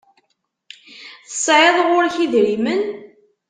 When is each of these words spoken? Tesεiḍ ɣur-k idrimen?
Tesεiḍ 1.27 1.77
ɣur-k 1.89 2.15
idrimen? 2.25 2.81